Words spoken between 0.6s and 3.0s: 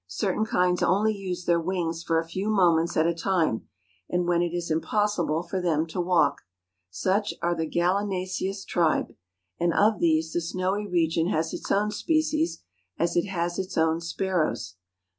only use their wings for a few moments